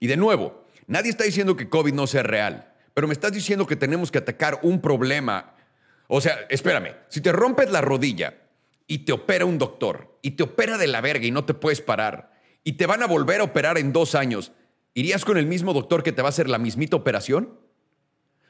Y 0.00 0.06
de 0.06 0.16
nuevo, 0.16 0.64
nadie 0.86 1.10
está 1.10 1.24
diciendo 1.24 1.56
que 1.56 1.68
COVID 1.68 1.92
no 1.92 2.06
sea 2.06 2.22
real, 2.22 2.72
pero 2.94 3.06
me 3.06 3.12
estás 3.12 3.32
diciendo 3.32 3.66
que 3.66 3.76
tenemos 3.76 4.10
que 4.10 4.18
atacar 4.18 4.60
un 4.62 4.80
problema. 4.80 5.54
O 6.08 6.20
sea, 6.20 6.46
espérame, 6.48 6.96
si 7.08 7.20
te 7.20 7.30
rompes 7.30 7.70
la 7.70 7.82
rodilla 7.82 8.45
y 8.86 8.98
te 8.98 9.12
opera 9.12 9.44
un 9.44 9.58
doctor 9.58 10.18
y 10.22 10.32
te 10.32 10.42
opera 10.42 10.78
de 10.78 10.86
la 10.86 11.00
verga 11.00 11.26
y 11.26 11.30
no 11.30 11.44
te 11.44 11.54
puedes 11.54 11.80
parar 11.80 12.32
y 12.64 12.72
te 12.72 12.86
van 12.86 13.02
a 13.02 13.06
volver 13.06 13.40
a 13.40 13.44
operar 13.44 13.78
en 13.78 13.92
dos 13.92 14.14
años, 14.14 14.52
¿irías 14.94 15.24
con 15.24 15.38
el 15.38 15.46
mismo 15.46 15.72
doctor 15.72 16.02
que 16.02 16.12
te 16.12 16.22
va 16.22 16.28
a 16.28 16.30
hacer 16.30 16.48
la 16.48 16.58
mismita 16.58 16.96
operación? 16.96 17.60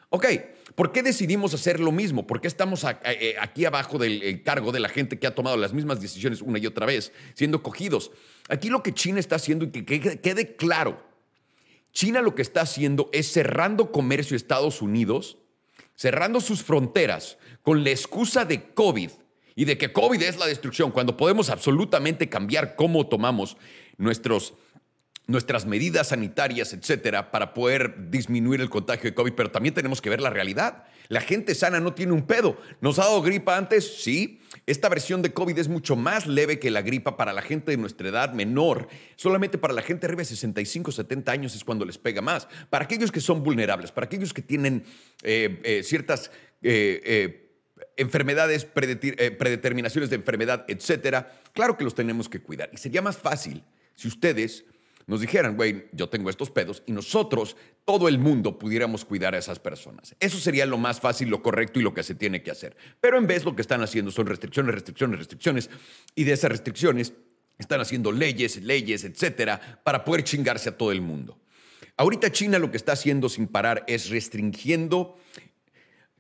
Ok, 0.09 0.27
¿por 0.75 0.93
qué 0.93 1.03
decidimos 1.03 1.53
hacer 1.53 1.81
lo 1.81 1.93
mismo? 1.93 2.27
¿Por 2.27 2.41
qué 2.41 2.49
estamos 2.49 2.87
eh, 3.05 3.37
aquí 3.41 3.65
abajo 3.65 3.99
del 3.99 4.43
cargo 4.43 4.73
de 4.73 4.81
la 4.81 4.89
gente 4.89 5.19
que 5.19 5.27
ha 5.27 5.35
tomado 5.35 5.57
las 5.57 5.73
mismas 5.75 6.01
decisiones 6.01 6.41
una 6.41 6.59
y 6.59 6.67
otra 6.67 6.87
vez, 6.87 7.13
siendo 7.35 7.63
cogidos? 7.63 8.13
Aquí 8.49 8.71
lo 8.71 8.83
que 8.83 8.95
China 8.95 9.21
está 9.21 9.37
haciendo, 9.37 9.65
y 9.65 9.71
que 9.71 9.85
quede 9.85 10.57
claro, 10.57 11.05
China 11.93 12.23
lo 12.23 12.35
que 12.35 12.43
está 12.43 12.61
haciendo 12.61 13.11
es 13.13 13.33
cerrando 13.33 13.91
comercio 13.91 14.35
a 14.35 14.37
Estados 14.37 14.81
Unidos, 14.81 15.39
cerrando 15.95 16.41
sus 16.41 16.63
fronteras 16.63 17.37
con 17.63 17.83
la 17.85 17.91
excusa 17.91 18.45
de 18.45 18.73
COVID 18.73 19.11
y 19.57 19.65
de 19.65 19.77
que 19.77 19.93
COVID 19.93 20.23
es 20.23 20.39
la 20.39 20.47
destrucción, 20.47 20.93
cuando 20.93 21.17
podemos 21.17 21.51
absolutamente 21.51 22.29
cambiar 22.29 22.77
cómo 22.77 23.09
tomamos 23.09 23.57
nuestros 23.97 24.55
nuestras 25.27 25.67
medidas 25.67 26.09
sanitarias, 26.09 26.73
etcétera, 26.73 27.33
para 27.33 27.53
poder 27.53 28.11
disminuir 28.11 28.61
el 28.61 28.71
contagio 28.71 29.11
de 29.11 29.15
COVID, 29.15 29.33
pero 29.33 29.51
también 29.51 29.75
tenemos 29.75 30.01
que 30.01 30.09
ver 30.09 30.21
la 30.21 30.31
realidad. 30.31 30.85
La 31.09 31.21
gente 31.21 31.55
sana 31.55 31.81
no 31.81 31.95
tiene 31.95 32.13
un 32.13 32.27
pedo. 32.27 32.57
¿Nos 32.81 32.99
ha 32.99 33.05
dado 33.05 33.23
gripa 33.23 33.57
antes? 33.57 34.03
Sí. 34.03 34.41
Esta 34.67 34.89
versión 34.89 35.23
de 35.23 35.33
COVID 35.33 35.59
es 35.59 35.69
mucho 35.69 35.97
más 35.97 36.27
leve 36.27 36.61
que 36.61 36.71
la 36.71 36.83
gripa 36.83 37.17
para 37.17 37.33
la 37.33 37.43
gente 37.43 37.73
de 37.73 37.77
nuestra 37.77 38.09
edad 38.09 38.35
menor. 38.35 38.89
Solamente 39.17 39.59
para 39.59 39.75
la 39.75 39.83
gente 39.83 40.07
arriba 40.07 40.21
de 40.21 40.27
65, 40.27 40.93
70 40.93 41.33
años 41.33 41.57
es 41.57 41.65
cuando 41.65 41.85
les 41.85 41.99
pega 41.99 42.23
más. 42.23 42.47
Para 42.71 42.85
aquellos 42.85 43.11
que 43.11 43.21
son 43.21 43.43
vulnerables, 43.43 43.91
para 43.91 44.07
aquellos 44.07 44.33
que 44.33 44.43
tienen 44.43 44.85
eh, 45.23 45.61
eh, 45.65 45.83
ciertas 45.83 46.31
eh, 46.63 47.46
enfermedades, 47.97 48.65
predeterminaciones 48.65 50.11
de 50.11 50.17
enfermedad, 50.17 50.65
etcétera, 50.69 51.41
claro 51.53 51.77
que 51.77 51.85
los 51.85 51.95
tenemos 51.95 52.29
que 52.29 52.41
cuidar. 52.41 52.71
Y 52.73 52.77
sería 52.77 53.03
más 53.03 53.17
fácil 53.17 53.63
si 53.95 54.09
ustedes 54.09 54.65
nos 55.07 55.21
dijeran, 55.21 55.57
güey, 55.57 55.87
yo 55.93 56.09
tengo 56.09 56.31
estos 56.31 56.51
pedos 56.51 56.83
y 56.85 56.93
nosotros, 56.93 57.57
todo 57.85 58.09
el 58.09 58.19
mundo, 58.19 58.59
pudiéramos 58.59 59.05
cuidar 59.05 59.35
a 59.35 59.39
esas 59.39 59.61
personas. 59.61 60.17
Eso 60.19 60.39
sería 60.39 60.67
lo 60.67 60.79
más 60.79 61.01
fácil, 61.01 61.29
lo 61.29 61.43
correcto 61.43 61.79
y 61.79 61.83
lo 61.83 61.95
que 61.95 62.03
se 62.03 62.17
tiene 62.17 62.43
que 62.43 62.51
hacer. 62.51 62.77
Pero 63.01 63.17
en 63.17 63.29
vez 63.29 63.45
lo 63.45 63.55
que 63.55 63.63
están 63.63 63.83
haciendo 63.83 64.11
son 64.11 64.27
restricciones, 64.27 64.75
restricciones, 64.75 65.19
restricciones 65.19 65.71
y 66.17 66.25
de 66.25 66.33
esas 66.33 66.51
restricciones 66.51 67.13
están 67.57 67.81
haciendo 67.81 68.11
leyes, 68.11 68.61
leyes, 68.63 69.05
etcétera, 69.05 69.81
para 69.85 70.05
poder 70.05 70.25
chingarse 70.25 70.71
a 70.71 70.77
todo 70.77 70.91
el 70.91 71.01
mundo. 71.01 71.39
Ahorita 71.97 72.31
China 72.33 72.59
lo 72.59 72.71
que 72.71 72.77
está 72.77 72.93
haciendo 72.93 73.29
sin 73.29 73.47
parar 73.47 73.85
es 73.87 74.11
restringiendo, 74.11 75.17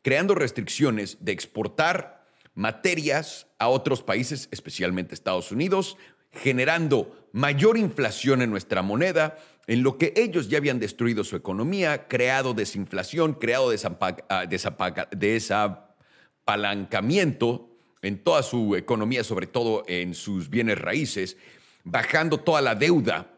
creando 0.06 0.36
restricciones 0.36 1.18
de 1.18 1.32
exportar 1.32 2.24
materias 2.54 3.48
a 3.58 3.66
otros 3.66 4.04
países, 4.04 4.46
especialmente 4.52 5.16
Estados 5.16 5.50
Unidos, 5.50 5.96
generando 6.30 7.28
mayor 7.32 7.76
inflación 7.76 8.40
en 8.40 8.50
nuestra 8.50 8.82
moneda, 8.82 9.36
en 9.66 9.82
lo 9.82 9.98
que 9.98 10.14
ellos 10.14 10.48
ya 10.48 10.58
habían 10.58 10.78
destruido 10.78 11.24
su 11.24 11.34
economía, 11.34 12.06
creado 12.06 12.54
desinflación, 12.54 13.32
creado 13.32 13.72
ah, 14.28 14.46
desapalancamiento 15.10 17.68
en 18.00 18.22
toda 18.22 18.44
su 18.44 18.76
economía, 18.76 19.24
sobre 19.24 19.48
todo 19.48 19.82
en 19.88 20.14
sus 20.14 20.48
bienes 20.48 20.78
raíces, 20.78 21.36
bajando 21.82 22.38
toda 22.38 22.62
la 22.62 22.76
deuda 22.76 23.32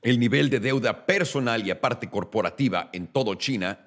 el 0.00 0.18
nivel 0.18 0.48
de 0.48 0.60
deuda 0.60 1.04
personal 1.04 1.66
y 1.66 1.70
aparte 1.70 2.08
corporativa 2.08 2.88
en 2.94 3.06
todo 3.06 3.34
China 3.34 3.85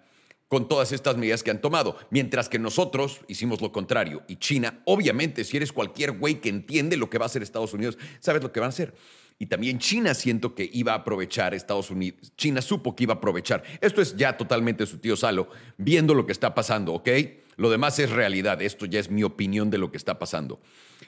con 0.50 0.68
todas 0.68 0.92
estas 0.92 1.16
medidas 1.16 1.44
que 1.44 1.52
han 1.52 1.62
tomado, 1.62 1.96
mientras 2.10 2.50
que 2.50 2.60
nosotros 2.60 3.22
hicimos 3.28 3.62
lo 3.62 3.72
contrario. 3.72 4.24
Y 4.28 4.38
China, 4.38 4.82
obviamente, 4.86 5.44
si 5.46 5.58
eres 5.58 5.72
cualquier 5.72 6.14
güey 6.14 6.42
que 6.42 6.50
entiende 6.50 6.98
lo 6.98 7.10
que 7.10 7.20
va 7.20 7.26
a 7.26 7.28
hacer 7.28 7.44
Estados 7.44 7.74
Unidos, 7.74 7.98
sabes 8.20 8.42
lo 8.44 8.52
que 8.52 8.60
van 8.60 8.68
a 8.68 8.70
hacer. 8.70 8.94
Y 9.38 9.46
también 9.46 9.80
China 9.80 10.14
siento 10.16 10.54
que 10.56 10.70
iba 10.74 10.92
a 10.92 10.96
aprovechar 10.96 11.54
Estados 11.54 11.92
Unidos. 11.92 12.34
China 12.36 12.62
supo 12.62 12.96
que 12.96 13.04
iba 13.04 13.14
a 13.14 13.18
aprovechar. 13.18 13.64
Esto 13.80 14.02
es 14.02 14.18
ya 14.18 14.36
totalmente 14.36 14.86
su 14.86 14.98
tío 14.98 15.16
Salo, 15.16 15.50
viendo 15.78 16.14
lo 16.14 16.26
que 16.26 16.34
está 16.34 16.54
pasando, 16.54 16.94
¿ok? 16.94 17.10
Lo 17.56 17.70
demás 17.70 18.00
es 18.00 18.10
realidad. 18.10 18.62
Esto 18.62 18.86
ya 18.86 19.00
es 19.00 19.10
mi 19.10 19.24
opinión 19.24 19.70
de 19.70 19.78
lo 19.78 19.92
que 19.92 19.98
está 19.98 20.18
pasando. 20.18 20.60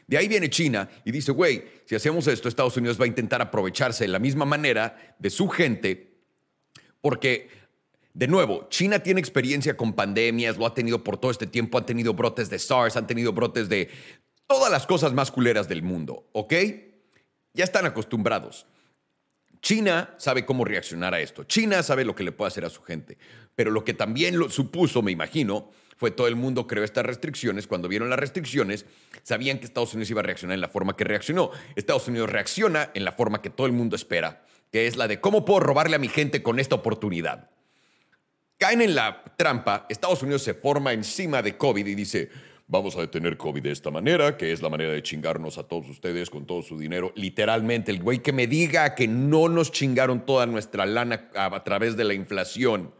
De 0.07 0.17
ahí 0.17 0.27
viene 0.27 0.49
China 0.49 0.87
y 1.03 1.11
dice, 1.11 1.31
güey, 1.31 1.63
si 1.85 1.95
hacemos 1.95 2.27
esto, 2.27 2.47
Estados 2.47 2.77
Unidos 2.77 2.99
va 2.99 3.05
a 3.05 3.07
intentar 3.07 3.41
aprovecharse 3.41 4.03
de 4.03 4.09
la 4.09 4.19
misma 4.19 4.45
manera 4.45 5.15
de 5.17 5.29
su 5.29 5.49
gente, 5.49 6.13
porque 7.01 7.49
de 8.13 8.27
nuevo, 8.27 8.67
China 8.69 8.99
tiene 8.99 9.21
experiencia 9.21 9.77
con 9.77 9.93
pandemias, 9.93 10.57
lo 10.57 10.65
ha 10.65 10.73
tenido 10.73 11.03
por 11.03 11.17
todo 11.17 11.31
este 11.31 11.47
tiempo, 11.47 11.77
han 11.77 11.85
tenido 11.85 12.13
brotes 12.13 12.49
de 12.49 12.59
SARS, 12.59 12.97
han 12.97 13.07
tenido 13.07 13.31
brotes 13.31 13.69
de 13.69 13.89
todas 14.47 14.69
las 14.69 14.85
cosas 14.85 15.13
más 15.13 15.31
culeras 15.31 15.69
del 15.69 15.81
mundo, 15.81 16.27
¿ok? 16.33 16.53
Ya 17.53 17.63
están 17.63 17.85
acostumbrados. 17.85 18.65
China 19.61 20.13
sabe 20.17 20.45
cómo 20.45 20.65
reaccionar 20.65 21.13
a 21.13 21.21
esto. 21.21 21.43
China 21.45 21.83
sabe 21.83 22.03
lo 22.03 22.15
que 22.15 22.23
le 22.23 22.31
puede 22.31 22.47
hacer 22.49 22.65
a 22.65 22.69
su 22.69 22.81
gente. 22.81 23.17
Pero 23.55 23.71
lo 23.71 23.85
que 23.85 23.93
también 23.93 24.39
lo 24.39 24.49
supuso, 24.49 25.01
me 25.03 25.11
imagino, 25.11 25.69
fue 25.95 26.09
todo 26.09 26.27
el 26.27 26.35
mundo 26.35 26.65
creó 26.65 26.83
estas 26.83 27.05
restricciones. 27.05 27.67
Cuando 27.67 27.87
vieron 27.87 28.09
las 28.09 28.19
restricciones, 28.19 28.85
sabían 29.23 29.59
que 29.59 29.65
Estados 29.65 29.93
Unidos 29.93 30.09
iba 30.09 30.21
a 30.21 30.23
reaccionar 30.23 30.55
en 30.55 30.61
la 30.61 30.67
forma 30.67 30.97
que 30.97 31.03
reaccionó. 31.03 31.51
Estados 31.75 32.07
Unidos 32.07 32.29
reacciona 32.29 32.89
en 32.95 33.05
la 33.05 33.11
forma 33.11 33.41
que 33.41 33.51
todo 33.51 33.67
el 33.67 33.73
mundo 33.73 33.95
espera, 33.95 34.43
que 34.71 34.87
es 34.87 34.97
la 34.97 35.07
de 35.07 35.21
cómo 35.21 35.45
puedo 35.45 35.59
robarle 35.59 35.95
a 35.95 35.99
mi 35.99 36.07
gente 36.07 36.41
con 36.41 36.59
esta 36.59 36.75
oportunidad 36.75 37.51
caen 38.61 38.83
en 38.83 38.93
la 38.93 39.23
trampa, 39.37 39.87
Estados 39.89 40.21
Unidos 40.21 40.43
se 40.43 40.53
forma 40.53 40.93
encima 40.93 41.41
de 41.41 41.57
COVID 41.57 41.83
y 41.87 41.95
dice, 41.95 42.29
vamos 42.67 42.95
a 42.95 43.01
detener 43.01 43.35
COVID 43.35 43.63
de 43.63 43.71
esta 43.71 43.89
manera, 43.89 44.37
que 44.37 44.51
es 44.51 44.61
la 44.61 44.69
manera 44.69 44.91
de 44.91 45.01
chingarnos 45.01 45.57
a 45.57 45.63
todos 45.63 45.89
ustedes 45.89 46.29
con 46.29 46.45
todo 46.45 46.61
su 46.61 46.77
dinero. 46.77 47.11
Literalmente, 47.15 47.89
el 47.89 48.03
güey 48.03 48.19
que 48.19 48.31
me 48.31 48.45
diga 48.45 48.93
que 48.93 49.07
no 49.07 49.49
nos 49.49 49.71
chingaron 49.71 50.27
toda 50.27 50.45
nuestra 50.45 50.85
lana 50.85 51.31
a, 51.33 51.63
través 51.63 51.97
de 51.97 52.03
la 52.03 52.13
inflación. 52.13 52.93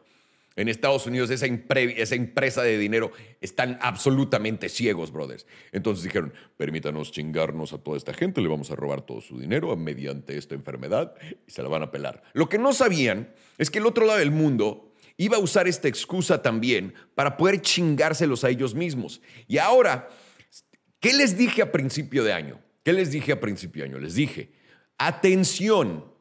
En 0.56 0.68
Estados 0.68 1.06
Unidos 1.06 1.30
esa, 1.30 1.46
esa, 1.46 2.16
empresa 2.16 2.64
de 2.64 2.80
dinero 2.80 3.12
están 3.40 3.78
absolutamente 3.82 4.68
ciegos, 4.68 5.12
brothers. 5.12 5.46
Entonces 5.72 6.04
dijeron, 6.04 6.34
permítanos 6.58 7.12
chingarnos 7.12 7.72
a 7.72 7.78
toda 7.78 7.98
esta 7.98 8.16
gente, 8.16 8.42
le 8.42 8.48
vamos 8.48 8.72
a 8.72 8.76
robar 8.76 9.04
todo 9.04 9.22
su 9.22 9.38
dinero 9.38 9.78
mediante 9.78 10.40
esta 10.40 10.56
enfermedad 10.56 11.14
y 11.48 11.52
se 11.52 11.62
la 11.62 11.70
van 11.70 11.84
a 11.84 11.92
pelar. 11.92 12.24
Lo 12.34 12.50
que 12.50 12.58
no 12.58 12.74
sabían 12.74 13.32
es 13.60 13.70
que 13.70 13.78
el 13.78 13.86
otro 13.86 14.08
lado 14.08 14.18
del 14.18 14.32
mundo 14.32 14.91
iba 15.22 15.38
a 15.38 15.40
usar 15.40 15.68
esta 15.68 15.88
excusa 15.88 16.42
también 16.42 16.96
para 17.14 17.38
poder 17.38 17.62
chingárselos 17.62 18.44
a 18.44 18.50
ellos 18.50 18.74
mismos. 18.74 19.22
Y 19.48 19.60
ahora, 19.60 20.10
¿qué 21.00 21.14
les 21.14 21.38
dije 21.38 21.62
a 21.62 21.72
principio 21.72 22.24
de 22.24 22.34
año? 22.34 22.60
¿Qué 22.84 22.92
les 22.92 23.12
dije 23.12 23.32
a 23.32 23.40
principio 23.40 23.84
de 23.84 23.90
año? 23.90 24.00
Les 24.00 24.16
dije, 24.16 24.52
atención 24.98 26.12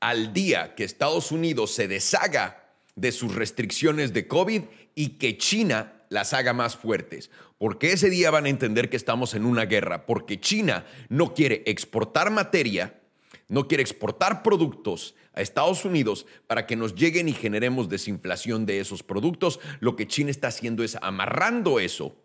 al 0.00 0.32
día 0.32 0.74
que 0.74 0.82
Estados 0.82 1.30
Unidos 1.30 1.72
se 1.72 1.86
deshaga 1.86 2.74
de 2.96 3.12
sus 3.12 3.32
restricciones 3.32 4.12
de 4.12 4.26
COVID 4.26 4.62
y 4.96 5.10
que 5.18 5.38
China 5.38 5.92
las 6.08 6.32
haga 6.32 6.52
más 6.52 6.76
fuertes, 6.76 7.30
porque 7.58 7.92
ese 7.92 8.10
día 8.10 8.32
van 8.32 8.46
a 8.46 8.48
entender 8.48 8.90
que 8.90 8.96
estamos 8.96 9.34
en 9.34 9.44
una 9.44 9.66
guerra, 9.66 10.04
porque 10.04 10.40
China 10.40 10.84
no 11.08 11.32
quiere 11.32 11.62
exportar 11.66 12.32
materia, 12.32 13.00
no 13.48 13.68
quiere 13.68 13.82
exportar 13.82 14.42
productos, 14.42 15.14
a 15.36 15.42
Estados 15.42 15.84
Unidos 15.84 16.26
para 16.48 16.66
que 16.66 16.74
nos 16.74 16.94
lleguen 16.94 17.28
y 17.28 17.32
generemos 17.32 17.88
desinflación 17.88 18.66
de 18.66 18.80
esos 18.80 19.02
productos. 19.02 19.60
Lo 19.80 19.94
que 19.94 20.08
China 20.08 20.30
está 20.30 20.48
haciendo 20.48 20.82
es 20.82 20.96
amarrando 21.00 21.78
eso. 21.78 22.16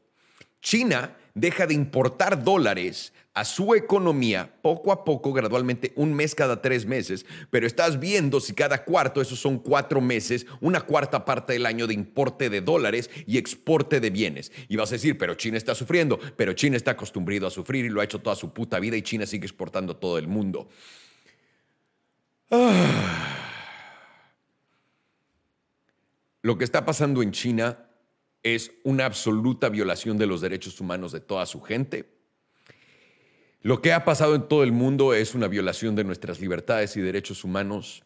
China 0.62 1.18
deja 1.34 1.68
de 1.68 1.74
importar 1.74 2.44
dólares 2.44 3.14
a 3.34 3.46
su 3.46 3.74
economía 3.76 4.54
poco 4.62 4.92
a 4.92 5.04
poco, 5.04 5.34
gradualmente, 5.34 5.94
un 5.96 6.14
mes 6.14 6.36
cada 6.36 6.62
tres 6.62 6.86
meses, 6.86 7.26
pero 7.50 7.66
estás 7.66 8.00
viendo 8.00 8.40
si 8.40 8.54
cada 8.54 8.84
cuarto, 8.84 9.22
esos 9.22 9.40
son 9.40 9.58
cuatro 9.58 10.02
meses, 10.02 10.46
una 10.60 10.82
cuarta 10.82 11.26
parte 11.26 11.54
del 11.54 11.66
año 11.66 11.88
de 11.88 11.94
importe 11.94 12.50
de 12.50 12.62
dólares 12.62 13.10
y 13.26 13.38
exporte 13.38 14.00
de 14.00 14.10
bienes. 14.10 14.52
Y 14.68 14.76
vas 14.76 14.92
a 14.92 14.96
decir, 14.96 15.18
pero 15.18 15.34
China 15.36 15.58
está 15.58 15.74
sufriendo, 15.74 16.20
pero 16.38 16.54
China 16.54 16.78
está 16.78 16.92
acostumbrado 16.92 17.48
a 17.48 17.52
sufrir 17.52 17.86
y 17.86 17.90
lo 17.90 18.02
ha 18.02 18.04
hecho 18.04 18.20
toda 18.20 18.36
su 18.36 18.54
puta 18.54 18.80
vida 18.80 18.98
y 18.98 19.02
China 19.02 19.26
sigue 19.26 19.46
exportando 19.46 19.94
a 19.94 20.00
todo 20.00 20.18
el 20.18 20.28
mundo. 20.28 20.68
Lo 26.42 26.58
que 26.58 26.66
está 26.66 26.86
pasando 26.86 27.24
en 27.24 27.32
China 27.32 27.88
es 28.44 28.72
una 28.84 29.06
absoluta 29.06 29.70
violación 29.70 30.18
de 30.18 30.28
los 30.28 30.42
derechos 30.42 30.82
humanos 30.82 31.14
de 31.14 31.22
toda 31.22 31.46
su 31.46 31.62
gente. 31.62 32.10
Lo 33.62 33.82
que 33.82 33.94
ha 33.94 34.04
pasado 34.04 34.36
en 34.36 34.48
todo 34.48 34.64
el 34.64 34.72
mundo 34.72 35.14
es 35.14 35.36
una 35.36 35.48
violación 35.48 35.96
de 35.96 36.04
nuestras 36.04 36.42
libertades 36.42 36.98
y 36.98 37.02
derechos 37.02 37.44
humanos, 37.44 38.04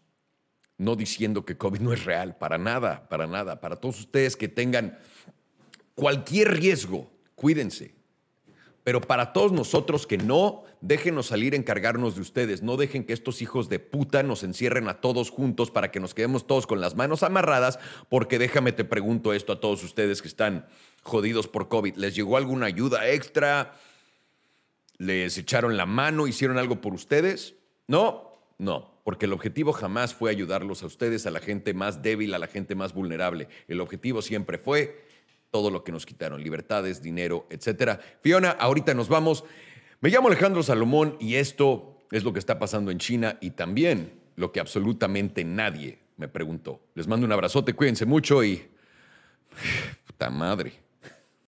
no 0.78 0.98
diciendo 0.98 1.46
que 1.46 1.58
COVID 1.58 1.80
no 1.80 1.94
es 1.94 2.04
real, 2.04 2.38
para 2.38 2.58
nada, 2.58 3.08
para 3.08 3.26
nada. 3.26 3.62
Para 3.62 3.78
todos 3.78 4.02
ustedes 4.02 4.36
que 4.36 4.50
tengan 4.50 5.00
cualquier 5.96 6.56
riesgo, 6.56 7.10
cuídense. 7.36 7.95
Pero 8.86 9.02
para 9.02 9.34
todos 9.34 9.52
nosotros 9.52 10.06
que 10.06 10.20
no, 10.20 10.64
déjenos 10.80 11.26
salir 11.26 11.54
a 11.54 11.58
encargarnos 11.58 12.14
de 12.14 12.22
ustedes. 12.22 12.62
No 12.62 12.78
dejen 12.78 13.04
que 13.04 13.14
estos 13.14 13.42
hijos 13.42 13.68
de 13.68 13.80
puta 13.80 14.22
nos 14.22 14.44
encierren 14.44 14.88
a 14.88 15.02
todos 15.02 15.32
juntos 15.32 15.72
para 15.72 15.90
que 15.90 16.00
nos 16.00 16.14
quedemos 16.14 16.46
todos 16.46 16.68
con 16.68 16.80
las 16.80 16.94
manos 16.94 17.24
amarradas, 17.24 17.80
porque 18.10 18.38
déjame 18.38 18.74
te 18.74 18.86
pregunto 18.86 19.34
esto 19.34 19.54
a 19.54 19.60
todos 19.60 19.84
ustedes 19.84 20.22
que 20.22 20.28
están 20.28 20.68
jodidos 21.02 21.48
por 21.48 21.68
COVID. 21.68 21.96
¿Les 21.96 22.14
llegó 22.14 22.38
alguna 22.38 22.68
ayuda 22.68 23.10
extra? 23.10 23.74
¿Les 25.00 25.36
echaron 25.40 25.78
la 25.78 25.88
mano? 25.88 26.28
¿Hicieron 26.28 26.60
algo 26.60 26.80
por 26.80 26.94
ustedes? 26.94 27.56
No, 27.88 28.40
no, 28.60 29.00
porque 29.04 29.26
el 29.26 29.34
objetivo 29.34 29.74
jamás 29.74 30.14
fue 30.14 30.30
ayudarlos 30.30 30.84
a 30.84 30.86
ustedes, 30.86 31.26
a 31.26 31.32
la 31.32 31.40
gente 31.40 31.74
más 31.74 32.04
débil, 32.04 32.36
a 32.36 32.40
la 32.40 32.46
gente 32.46 32.76
más 32.76 32.94
vulnerable. 32.94 33.48
El 33.68 33.82
objetivo 33.82 34.22
siempre 34.22 34.60
fue 34.60 35.04
todo 35.56 35.72
lo 35.72 35.86
que 35.86 35.94
nos 35.94 36.06
quitaron, 36.06 36.44
libertades, 36.44 37.02
dinero, 37.02 37.48
etcétera. 37.50 38.02
Fiona, 38.20 38.50
ahorita 38.50 38.94
nos 38.94 39.08
vamos. 39.08 39.46
Me 40.02 40.10
llamo 40.10 40.28
Alejandro 40.28 40.62
Salomón 40.64 41.16
y 41.18 41.36
esto 41.36 42.06
es 42.12 42.26
lo 42.26 42.34
que 42.34 42.40
está 42.40 42.60
pasando 42.60 42.92
en 42.92 42.98
China 42.98 43.38
y 43.40 43.52
también 43.52 44.20
lo 44.36 44.52
que 44.52 44.60
absolutamente 44.60 45.46
nadie 45.46 46.00
me 46.18 46.28
preguntó. 46.28 46.82
Les 46.94 47.08
mando 47.08 47.26
un 47.26 47.32
abrazote, 47.32 47.72
cuídense 47.72 48.06
mucho 48.06 48.44
y... 48.44 48.68
Puta 50.06 50.30
madre. 50.30 50.74